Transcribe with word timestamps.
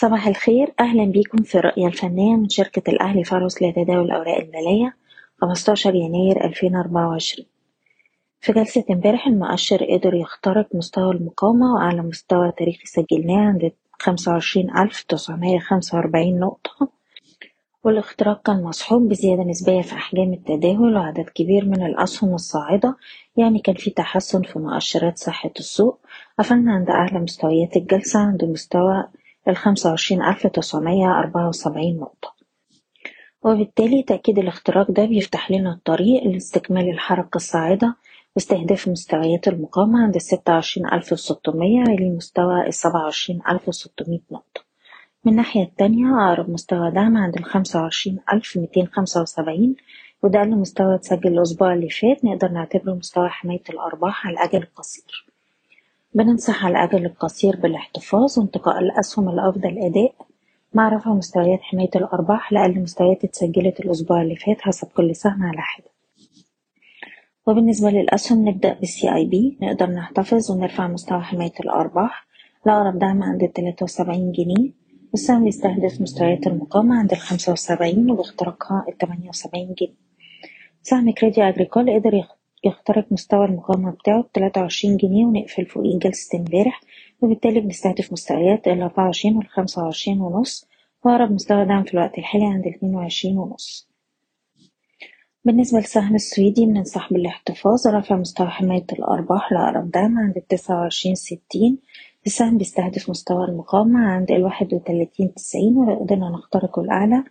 صباح 0.00 0.26
الخير. 0.26 0.74
أهلا 0.80 1.04
بيكم 1.04 1.42
في 1.42 1.58
الرؤية 1.58 1.86
الفنية 1.86 2.36
من 2.36 2.48
شركة 2.48 2.90
الأهلي 2.90 3.24
فارس 3.24 3.62
لتداول 3.62 4.04
الأوراق 4.04 4.38
المالية 4.38 4.96
15 5.40 5.94
يناير 5.94 6.44
2024 6.44 7.46
في 8.40 8.52
جلسة 8.52 8.84
امبارح 8.90 9.26
المؤشر 9.26 9.84
قدر 9.84 10.14
يخترق 10.14 10.68
مستوى 10.74 11.14
المقاومة 11.14 11.74
وأعلى 11.74 12.02
مستوى 12.02 12.52
تاريخي 12.58 12.86
سجلناه 12.86 13.46
عند 13.46 13.72
25945 13.98 16.40
نقطة 16.40 16.88
والاختراق 17.84 18.42
كان 18.42 18.62
مصحوب 18.62 19.08
بزيادة 19.08 19.42
نسبية 19.42 19.82
في 19.82 19.92
أحجام 19.92 20.32
التداول 20.32 20.96
وعدد 20.96 21.28
كبير 21.34 21.64
من 21.64 21.86
الأسهم 21.86 22.34
الصاعدة 22.34 22.96
يعني 23.36 23.58
كان 23.58 23.74
في 23.74 23.90
تحسن 23.90 24.42
في 24.42 24.58
مؤشرات 24.58 25.18
صحة 25.18 25.50
السوق. 25.58 25.98
قفلنا 26.38 26.72
عند 26.72 26.90
أعلى 26.90 27.18
مستويات 27.18 27.76
الجلسة 27.76 28.20
عند 28.20 28.44
مستوى 28.44 29.04
الخمسة 29.48 29.90
وعشرين 29.90 30.22
ألف 30.22 30.46
تسعمية 30.46 31.18
أربعة 31.18 31.48
وسبعين 31.48 31.96
نقطة. 31.96 32.34
وبالتالي 33.42 34.02
تأكيد 34.02 34.38
الاختراق 34.38 34.90
ده 34.90 35.04
بيفتح 35.04 35.50
لنا 35.50 35.72
الطريق 35.72 36.24
لاستكمال 36.24 36.88
الحركة 36.90 37.36
الصاعدة 37.36 37.96
باستهداف 38.34 38.88
مستويات 38.88 39.48
المقاومة 39.48 40.02
عند 40.02 40.14
الستة 40.14 40.52
وعشرين 40.52 40.86
ألف 40.92 41.12
وستمية 41.12 41.84
لمستوى 41.84 42.66
السبعة 42.66 43.02
وعشرين 43.04 43.40
ألف 43.48 43.68
وستمية 43.68 44.20
نقطة. 44.30 44.60
من 45.24 45.32
الناحية 45.32 45.62
التانية 45.62 46.06
أقرب 46.28 46.50
مستوى 46.50 46.90
دعم 46.90 47.16
عند 47.16 47.36
الخمسة 47.36 47.82
وعشرين 47.82 48.18
ألف 48.32 48.56
ميتين 48.56 48.86
خمسة 48.86 49.22
وسبعين 49.22 49.76
وده 50.22 50.38
أقل 50.40 50.50
مستوى 50.50 50.94
اتسجل 50.94 51.32
الأسبوع 51.32 51.74
اللي 51.74 51.90
فات 51.90 52.24
نقدر 52.24 52.48
نعتبره 52.48 52.92
مستوى 52.94 53.28
حماية 53.28 53.62
الأرباح 53.70 54.26
على 54.26 54.34
الأجل 54.34 54.62
القصير 54.62 55.26
بننصح 56.14 56.64
على 56.64 56.72
الأجل 56.72 57.06
القصير 57.06 57.56
بالاحتفاظ 57.56 58.38
وانتقاء 58.38 58.78
الأسهم 58.78 59.28
الأفضل 59.28 59.78
أداء 59.78 60.14
مع 60.74 60.88
رفع 60.88 61.14
مستويات 61.14 61.60
حماية 61.62 61.90
الأرباح 61.96 62.52
لأقل 62.52 62.80
مستويات 62.80 63.24
اتسجلت 63.24 63.80
الأسبوع 63.80 64.22
اللي 64.22 64.36
فات 64.36 64.60
حسب 64.60 64.88
كل 64.88 65.16
سهم 65.16 65.42
على 65.42 65.60
حدة. 65.60 65.90
وبالنسبة 67.46 67.90
للأسهم 67.90 68.48
نبدأ 68.48 68.72
بال 68.72 69.14
CIB 69.14 69.58
نقدر 69.62 69.90
نحتفظ 69.90 70.50
ونرفع 70.50 70.88
مستوى 70.88 71.20
حماية 71.20 71.52
الأرباح 71.60 72.26
لأقرب 72.66 72.98
دعم 72.98 73.22
عند 73.22 73.42
التلاتة 73.42 73.84
وسبعين 73.84 74.32
جنيه 74.32 74.70
والسهم 75.12 75.44
بيستهدف 75.44 76.00
مستويات 76.00 76.46
المقاومة 76.46 76.98
عند 76.98 77.12
الخمسة 77.12 77.52
وسبعين 77.52 78.10
وباختراقها 78.10 78.84
التمانية 78.88 79.28
وسبعين 79.28 79.74
جنيه. 79.80 79.94
سهم 80.82 81.10
كريدي 81.10 81.42
أجريكول 81.42 81.90
قدر 81.94 82.14
يخترق 82.64 83.06
مستوى 83.10 83.44
المقاومة 83.44 83.90
بتاعه 83.90 84.22
بتلاتة 84.22 84.60
وعشرين 84.60 84.96
جنيه 84.96 85.26
ونقفل 85.26 85.66
فوقيه 85.66 85.98
جلسة 85.98 86.38
امبارح 86.38 86.80
وبالتالي 87.20 87.60
بنستهدف 87.60 88.12
مستويات 88.12 88.68
الأربعة 88.68 89.04
وعشرين 89.04 89.36
والخمسة 89.36 89.82
وعشرين 89.82 90.20
ونص 90.20 90.66
وأقرب 91.04 91.32
مستوى 91.32 91.64
دعم 91.64 91.84
في 91.84 91.94
الوقت 91.94 92.18
الحالي 92.18 92.44
عند 92.44 92.66
الاتنين 92.66 92.94
وعشرين 92.94 93.38
ونص. 93.38 93.88
بالنسبة 95.44 95.78
للسهم 95.78 96.14
السويدي 96.14 96.66
بننصح 96.66 97.12
بالاحتفاظ 97.12 97.86
رفع 97.86 98.16
مستوى 98.16 98.46
حماية 98.46 98.86
الأرباح 98.92 99.52
لأقرب 99.52 99.90
دعم 99.90 100.18
عند 100.18 100.36
التسعة 100.36 100.80
وعشرين 100.80 101.14
ستين. 101.14 101.78
السهم 102.26 102.58
بيستهدف 102.58 103.10
مستوى 103.10 103.44
المقاومة 103.44 104.00
عند 104.00 104.30
الواحد 104.30 104.74
وتلاتين 104.74 105.34
تسعين 105.34 105.76
ولو 105.76 105.94
قدرنا 105.94 106.30
نخترقه 106.30 106.82
الأعلى 106.82 107.24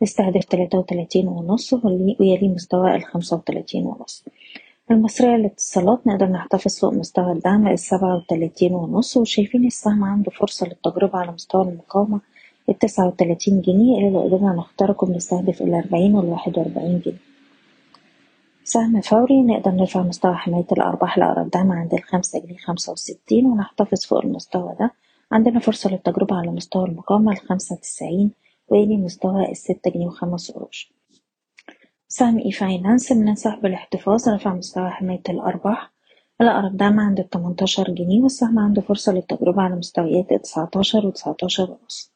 بيستهدف 0.00 0.44
تلاتة 0.44 0.78
وتلاتين 0.78 1.28
ونص 1.28 1.72
ويلي 2.20 2.48
مستوى 2.48 2.96
الخمسة 2.96 3.36
وتلاتين 3.36 3.86
ونص. 3.86 4.24
المصرية 4.90 5.36
للاتصالات 5.36 6.06
نقدر 6.06 6.26
نحتفظ 6.26 6.78
فوق 6.78 6.92
مستوى 6.92 7.32
الدعم 7.32 7.68
السبعة 7.68 8.16
وتلاتين 8.16 8.74
ونص 8.74 9.16
وشايفين 9.16 9.66
السهم 9.66 10.04
عنده 10.04 10.30
فرصة 10.30 10.66
للتجربة 10.66 11.18
على 11.18 11.32
مستوى 11.32 11.62
المقاومة 11.62 12.20
التسعة 12.68 13.06
وتلاتين 13.06 13.60
جنيه 13.60 13.98
اللي 13.98 14.10
لو 14.10 14.20
قدرنا 14.22 14.52
نخترقه 14.52 15.06
بنستهدف 15.06 15.62
الأربعين 15.62 16.14
والواحد 16.14 16.58
وأربعين 16.58 17.00
جنيه. 17.06 17.18
سهم 18.64 19.00
فوري 19.00 19.42
نقدر 19.42 19.70
نرفع 19.70 20.02
مستوى 20.02 20.34
حماية 20.34 20.66
الأرباح 20.72 21.18
لأقرب 21.18 21.50
دعم 21.50 21.72
عند 21.72 21.94
الخمسة 21.94 22.40
جنيه 22.40 22.56
خمسة 22.58 22.92
وستين 22.92 23.46
ونحتفظ 23.46 24.04
فوق 24.06 24.24
المستوى 24.24 24.74
ده. 24.80 24.92
عندنا 25.32 25.60
فرصة 25.60 25.90
للتجربة 25.90 26.36
على 26.36 26.50
مستوى 26.50 26.84
المقاومة 26.84 27.32
الخمسة 27.32 27.76
تسعين 27.76 28.30
ويلي 28.68 28.96
مستوى 28.96 29.50
الستة 29.50 29.90
جنيه 29.90 30.06
وخمس 30.06 30.50
قروش. 30.50 30.95
سهم 32.18 32.38
إي 32.38 32.52
فاينانس 32.52 33.12
بننصح 33.12 33.58
بالاحتفاظ 33.60 34.28
رفع 34.28 34.54
مستوى 34.54 34.90
حماية 34.90 35.22
الأرباح. 35.28 35.92
الأقرب 36.40 36.76
دعم 36.76 37.00
عند 37.00 37.18
التمنتاشر 37.20 37.90
جنيه 37.90 38.20
والسهم 38.22 38.58
عنده 38.58 38.82
فرصة 38.82 39.12
للتجربة 39.12 39.62
على 39.62 39.76
مستويات 39.76 40.32
التسعتاشر 40.32 41.06
وتسعتاشر 41.06 41.70
ونص. 41.70 42.12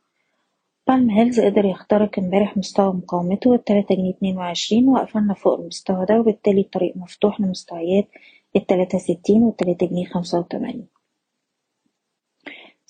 بالم 0.89 1.11
هيلز 1.11 1.41
قدر 1.41 1.65
يخترق 1.65 2.19
امبارح 2.19 2.57
مستوى 2.57 2.93
مقاومته 2.93 3.55
التلاتة 3.55 3.95
جنيه 3.95 4.11
اتنين 4.11 4.37
وعشرين 4.37 4.89
وقفلنا 4.89 5.35
فوق 5.35 5.61
المستوى 5.61 6.07
ده 6.07 6.21
وبالتالي 6.21 6.61
الطريق 6.61 6.97
مفتوح 6.97 7.41
لمستويات 7.41 8.09
التلاتة 8.57 8.99
ستين 8.99 9.43
والتلاتة 9.43 9.87
جنيه 9.87 10.07
خمسة 10.07 10.39
وتمانين. 10.39 11.00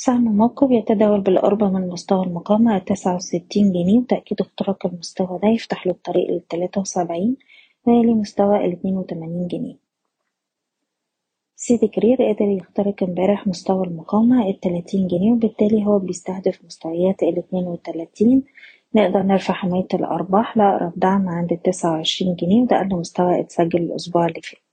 سهم 0.03 0.37
موقع 0.37 0.67
بيتداول 0.67 1.21
بالقرب 1.21 1.65
من 1.65 1.89
مستوى 1.89 2.27
المقاومة 2.27 2.77
التسعة 2.77 3.15
وستين 3.17 3.73
جنيه 3.73 3.99
وتأكيد 3.99 4.41
اختراق 4.41 4.87
المستوى 4.87 5.39
ده 5.43 5.49
يفتح 5.49 5.87
له 5.87 5.93
الطريق 5.93 6.31
للتلاتة 6.31 6.81
وسبعين 6.81 7.37
ويلي 7.87 8.15
مستوى 8.15 8.65
الاتنين 8.65 8.97
وتمانين 8.97 9.47
جنيه. 9.49 9.77
سيدي 11.57 11.89
كرير 11.89 12.17
قدر 12.23 12.49
يخترق 12.49 13.03
امبارح 13.03 13.47
مستوى 13.47 13.87
المقاومة 13.87 14.49
التلاتين 14.49 15.07
جنيه 15.07 15.33
وبالتالي 15.33 15.87
هو 15.87 15.99
بيستهدف 15.99 16.65
مستويات 16.65 17.23
الاتنين 17.23 17.67
وتلاتين. 17.67 18.43
نقدر 18.95 19.23
نرفع 19.23 19.55
حماية 19.55 19.89
الأرباح 19.95 20.57
لأقرب 20.57 20.93
دعم 20.97 21.29
عند 21.29 21.53
التسعة 21.53 21.93
وعشرين 21.93 22.35
جنيه 22.35 22.63
وده 22.63 22.77
أقل 22.77 22.97
مستوى 22.97 23.41
اتسجل 23.41 23.83
الأسبوع 23.83 24.27
اللي 24.27 24.41
فات. 24.41 24.70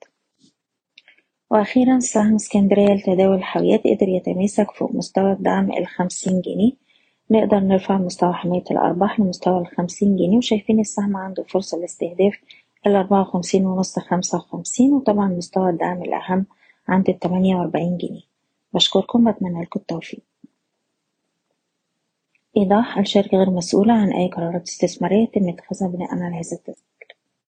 وأخيرا 1.50 2.00
سهم 2.00 2.36
اسكندرية 2.36 2.94
لتداول 2.94 3.36
الحاويات 3.36 3.80
قدر 3.88 4.10
يتماسك 4.10 4.72
فوق 4.72 4.92
مستوى 4.96 5.32
الدعم 5.32 5.72
الخمسين 5.72 6.42
جنيه. 6.42 6.72
نقدر 7.32 7.60
نرفع 7.60 7.98
مستوى 7.98 8.34
حماية 8.34 8.64
الأرباح 8.72 9.20
لمستوى 9.20 9.60
الخمسين 9.60 10.16
جنيه 10.16 10.38
وشايفين 10.38 10.80
السهم 10.80 11.18
عنده 11.18 11.44
فرصة 11.44 11.78
لاستهداف 11.78 12.34
الأربعة 12.88 13.22
وخمسين 13.22 13.66
ونص 13.66 14.00
خمسة 14.00 14.38
وخمسين 14.38 14.94
وطبعا 14.94 15.28
مستوى 15.28 15.70
الدعم 15.70 16.02
الأهم 16.02 16.46
عند 16.88 17.10
التمانية 17.10 17.56
وأربعين 17.56 17.98
جنيه. 17.98 18.22
بشكركم 18.74 19.28
وأتمنى 19.28 19.62
لكم 19.62 19.80
التوفيق. 19.80 20.24
إيضاح 22.58 22.98
الشركة 22.98 23.38
غير 23.38 23.50
مسؤولة 23.50 23.94
عن 23.94 24.14
أي 24.14 24.28
قرارات 24.28 24.68
استثمارية 24.68 25.24
يتم 25.24 25.50
اتخاذها 25.50 25.88
بناء 25.88 26.12
على 26.12 26.36
هذا 26.36 26.40
التسجيل. 26.40 26.97